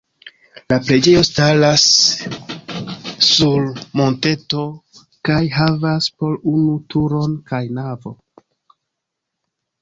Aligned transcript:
La 0.71 0.75
preĝejo 0.85 1.19
staras 1.27 1.83
sur 3.27 3.67
monteto 4.01 4.63
kaj 5.29 5.37
havas 5.59 6.09
po 6.23 6.31
unu 6.55 6.73
turon 6.95 7.37
kaj 7.53 7.61
navo. 7.81 8.17